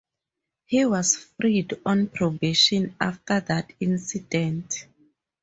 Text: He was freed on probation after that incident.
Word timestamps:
He 0.65 0.83
was 0.83 1.15
freed 1.15 1.79
on 1.85 2.07
probation 2.07 2.95
after 2.99 3.39
that 3.39 3.71
incident. 3.79 4.87